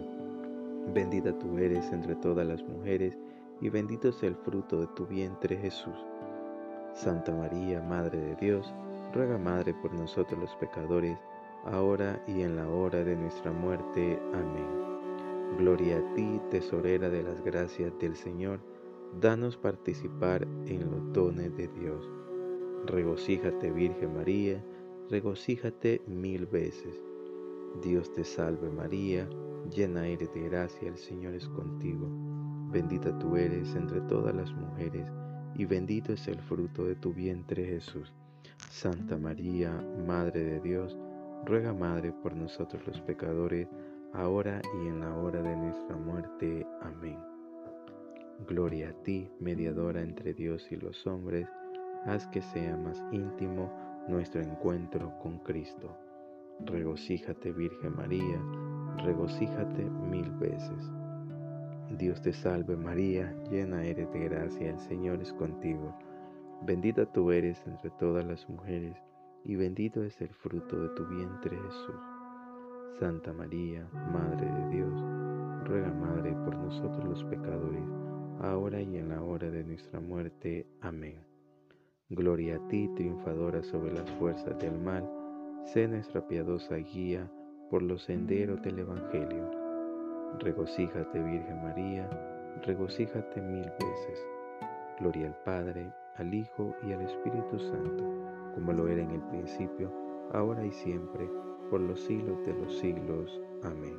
Bendita 0.92 1.36
tú 1.38 1.56
eres 1.58 1.92
entre 1.92 2.16
todas 2.16 2.46
las 2.46 2.64
mujeres, 2.64 3.16
y 3.60 3.68
bendito 3.68 4.08
es 4.08 4.22
el 4.24 4.34
fruto 4.34 4.80
de 4.80 4.86
tu 4.96 5.06
vientre 5.06 5.56
Jesús. 5.56 5.96
Santa 6.92 7.32
María, 7.32 7.80
Madre 7.82 8.18
de 8.18 8.36
Dios, 8.36 8.74
ruega 9.12 9.38
Madre 9.38 9.74
por 9.74 9.92
nosotros 9.92 10.40
los 10.40 10.54
pecadores, 10.56 11.18
ahora 11.66 12.22
y 12.26 12.42
en 12.42 12.56
la 12.56 12.68
hora 12.68 13.04
de 13.04 13.16
nuestra 13.16 13.52
muerte. 13.52 14.18
Amén. 14.32 14.86
Gloria 15.58 15.98
a 15.98 16.14
ti, 16.14 16.40
tesorera 16.50 17.08
de 17.08 17.22
las 17.22 17.42
gracias 17.42 17.92
del 17.98 18.16
Señor, 18.16 18.60
danos 19.20 19.56
participar 19.56 20.46
en 20.66 20.90
los 20.90 21.12
dones 21.12 21.56
de 21.56 21.68
Dios. 21.68 22.10
Regocíjate, 22.86 23.70
Virgen 23.70 24.14
María, 24.14 24.62
regocíjate 25.08 26.02
mil 26.06 26.46
veces. 26.46 27.00
Dios 27.82 28.12
te 28.12 28.24
salve 28.24 28.68
María, 28.70 29.28
llena 29.74 30.06
eres 30.06 30.32
de 30.34 30.48
gracia, 30.48 30.88
el 30.88 30.96
Señor 30.96 31.34
es 31.34 31.48
contigo. 31.48 32.08
Bendita 32.70 33.16
tú 33.18 33.36
eres 33.36 33.74
entre 33.74 34.00
todas 34.02 34.34
las 34.34 34.52
mujeres, 34.52 35.10
y 35.54 35.64
bendito 35.64 36.12
es 36.12 36.28
el 36.28 36.38
fruto 36.40 36.84
de 36.84 36.96
tu 36.96 37.12
vientre 37.12 37.64
Jesús. 37.64 38.12
Santa 38.70 39.16
María, 39.16 39.70
Madre 40.06 40.44
de 40.44 40.60
Dios, 40.60 40.98
ruega 41.46 41.72
Madre 41.72 42.12
por 42.12 42.34
nosotros 42.34 42.84
los 42.88 43.00
pecadores, 43.02 43.68
ahora 44.12 44.60
y 44.82 44.88
en 44.88 45.00
la 45.00 45.16
hora 45.16 45.40
de 45.40 45.56
nuestra 45.56 45.96
muerte. 45.96 46.66
Amén. 46.82 47.18
Gloria 48.48 48.88
a 48.90 49.02
ti, 49.04 49.30
mediadora 49.38 50.02
entre 50.02 50.34
Dios 50.34 50.66
y 50.72 50.76
los 50.76 51.06
hombres, 51.06 51.48
haz 52.04 52.26
que 52.28 52.42
sea 52.42 52.76
más 52.76 53.02
íntimo 53.12 53.72
nuestro 54.08 54.42
encuentro 54.42 55.12
con 55.22 55.38
Cristo. 55.38 55.96
Regocíjate, 56.64 57.52
Virgen 57.52 57.94
María, 57.94 58.42
regocíjate 59.04 59.84
mil 59.84 60.28
veces. 60.32 60.90
Dios 61.96 62.20
te 62.22 62.32
salve 62.32 62.76
María, 62.76 63.32
llena 63.48 63.84
eres 63.84 64.12
de 64.12 64.28
gracia, 64.28 64.70
el 64.70 64.80
Señor 64.80 65.22
es 65.22 65.32
contigo. 65.32 65.96
Bendita 66.62 67.06
tú 67.06 67.30
eres 67.30 67.64
entre 67.66 67.90
todas 67.90 68.24
las 68.26 68.48
mujeres 68.48 68.96
y 69.46 69.54
bendito 69.54 70.02
es 70.02 70.20
el 70.20 70.30
fruto 70.30 70.76
de 70.82 70.88
tu 70.90 71.06
vientre 71.06 71.56
Jesús. 71.56 71.94
Santa 72.98 73.32
María, 73.32 73.88
Madre 74.12 74.50
de 74.50 74.68
Dios, 74.70 74.92
ruega 75.64 75.92
Madre 75.92 76.32
por 76.44 76.56
nosotros 76.56 77.04
los 77.04 77.24
pecadores, 77.24 77.84
ahora 78.40 78.80
y 78.80 78.96
en 78.96 79.08
la 79.08 79.22
hora 79.22 79.48
de 79.48 79.62
nuestra 79.62 80.00
muerte. 80.00 80.66
Amén. 80.80 81.20
Gloria 82.08 82.56
a 82.56 82.68
ti, 82.68 82.88
triunfadora 82.96 83.62
sobre 83.62 83.92
las 83.92 84.10
fuerzas 84.12 84.58
del 84.58 84.80
mal, 84.80 85.08
sé 85.64 85.86
nuestra 85.86 86.26
piadosa 86.26 86.76
guía 86.76 87.30
por 87.70 87.82
los 87.82 88.02
senderos 88.02 88.60
del 88.62 88.80
Evangelio. 88.80 89.48
Regocíjate, 90.40 91.22
Virgen 91.22 91.62
María, 91.62 92.08
regocíjate 92.64 93.40
mil 93.40 93.64
veces. 93.64 94.26
Gloria 94.98 95.28
al 95.28 95.36
Padre, 95.44 95.92
al 96.16 96.34
Hijo 96.34 96.74
y 96.82 96.92
al 96.92 97.02
Espíritu 97.02 97.58
Santo 97.58 98.25
como 98.56 98.72
lo 98.72 98.88
era 98.88 99.02
en 99.02 99.10
el 99.10 99.20
principio, 99.24 99.92
ahora 100.32 100.64
y 100.64 100.72
siempre, 100.72 101.28
por 101.70 101.78
los 101.82 102.00
siglos 102.00 102.42
de 102.46 102.54
los 102.54 102.78
siglos. 102.78 103.38
Amén. 103.62 103.94